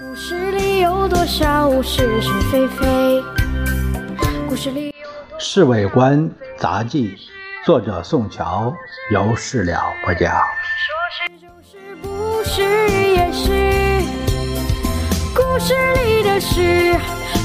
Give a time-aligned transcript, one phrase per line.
[0.00, 3.22] 故事里有多少是是非非？
[4.48, 4.90] 故事里
[5.38, 7.08] 《侍卫官杂记》，
[7.66, 8.74] 作者宋乔，
[9.12, 10.32] 由事了播讲。
[10.32, 14.02] 说是就是，不是也是。
[15.34, 16.98] 故事里的事，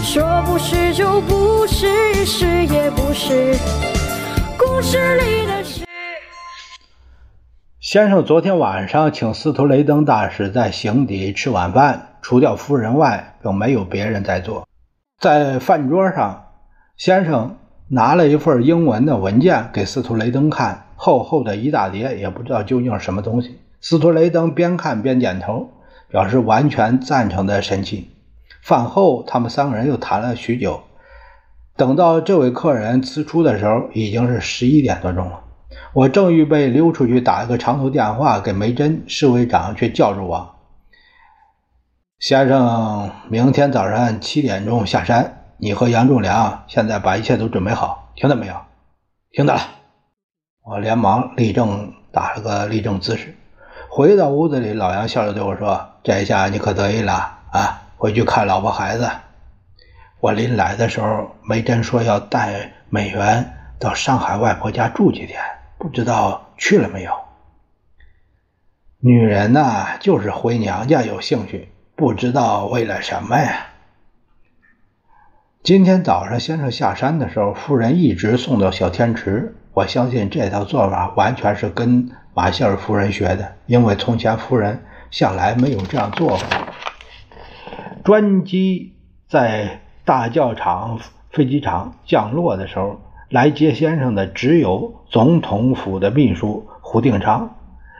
[0.05, 3.57] 说不是就不是，是也不是。
[4.57, 5.86] 故事里的事。
[7.97, 14.67] 先生昨天晚上请司徒雷登大使在行邸吃晚饭，除掉夫人外，并没有别人在座。
[15.19, 16.45] 在饭桌上，
[16.95, 17.57] 先生
[17.87, 23.61] 拿了一份英文的文件给司徒雷登看，厚厚的一大叠，也不知道究竟是什么东西。
[23.81, 25.71] 司徒雷登边看边点头，
[26.07, 28.09] 表示完全赞成的神情。
[28.61, 30.81] 饭后，他们三个人又谈了许久。
[31.75, 35.45] 等到这位客人辞出的时候，已经是十一点多钟了。
[35.93, 40.55] 我正预备溜出去打一个长途电话给梅珍，侍卫长却叫住我
[42.19, 48.55] ：“先生，明天早上七点钟下山，你和杨仲良现在把一切都准备好，听到没有
[49.31, 49.61] ？”“听到了。”
[50.63, 53.35] 我连忙立正，打了个立正姿势。
[53.89, 57.13] 回到屋子里，老杨笑着对我说：“这下你可得意了
[57.51, 59.09] 啊，回去看老婆孩子。”
[60.19, 65.39] 我临来的时候，梅珍说要带美元到上海外婆家住几天，
[65.77, 67.11] 不知道去了没有。
[68.99, 73.67] 女人呐，就是回娘家有兴趣，不知道为了什么呀。
[75.61, 79.55] 今天早上先生下山的时候，夫人一直送到小天池。
[79.73, 86.39] 我相信这套做法完全是跟马歇尔夫人学的，因为从前夫人向来没有这样做过。
[88.03, 88.95] 专机
[89.29, 97.55] 在大教场飞机场降落的时候，来接先生的只有总统府的秘书胡定昌。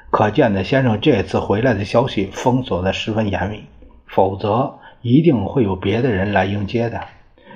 [0.09, 3.63] 可见的，先生这次回来的消息封锁的十分严密，
[4.05, 7.01] 否则一定会有别的人来迎接的。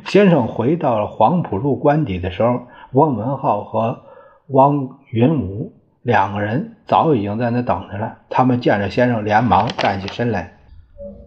[0.06, 4.02] 先生回到了黄浦路官邸的时候，汪文浩和
[4.48, 5.72] 汪云武
[6.02, 8.18] 两个人早已经在那等着了。
[8.30, 10.58] 他们见着先生，连忙站起身来：“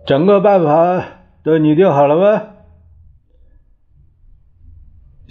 [0.05, 1.03] 整个办法
[1.43, 2.43] 都拟定好了吗？”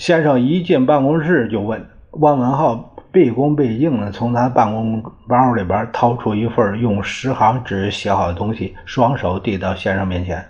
[0.03, 10.46] 先生一进办公室就问汪文浩，毕恭毕敬地从他办公包里边掏出一份用十行纸写好的东西，双手递到先生面前。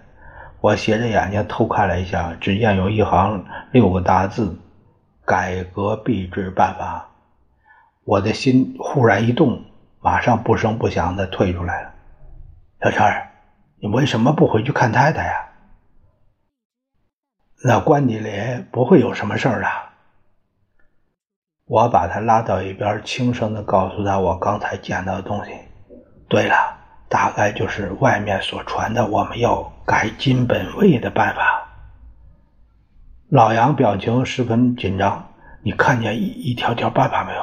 [0.60, 4.58] 我斜着眼睛偷看了一下，只见有一行六个大字
[5.24, 7.10] ：“改革币制办法。”
[8.06, 9.62] 我的心忽然一动，
[10.02, 11.90] 马上不声不响地退出来了。
[12.82, 13.06] 小陈，
[13.80, 15.34] 你为什么不回去看太太呀？
[17.66, 18.30] 那官邸里
[18.72, 19.68] 不会有什么事儿的。
[21.66, 25.52] 我把他拉到一边，轻声的告诉他我刚才捡到的东西。
[26.28, 26.56] 对了，
[27.08, 31.70] 大概就是外面所传的我们要改金本位的办法。
[33.30, 35.26] 老杨表情十分紧张，
[35.62, 37.42] 你看见一一条条办法没有？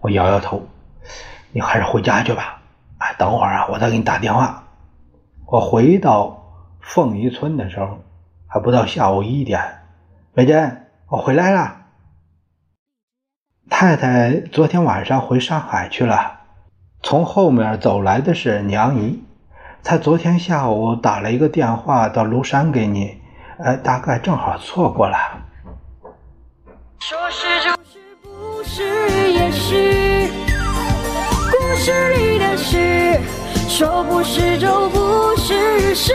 [0.00, 0.66] 我摇摇头。
[1.52, 2.60] 你还是回家去吧。
[2.98, 4.64] 哎，等会儿啊，我再给你打电话。
[5.46, 6.42] 我回到
[6.80, 8.00] 凤仪村的时候。
[8.54, 9.60] 还不到下午一点，
[10.32, 11.86] 美珍，我回来了。
[13.68, 16.38] 太太昨天晚上回上海去了，
[17.02, 19.24] 从后面走来的是娘姨。
[19.82, 23.20] 她昨天下午打了一个电话到庐山给你，
[23.58, 25.18] 呃，大概正好错过了。
[27.00, 30.30] 说是就是，不是也是。
[31.50, 33.18] 故事里的事，
[33.68, 36.12] 说不是就不是，是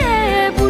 [0.00, 0.61] 也不。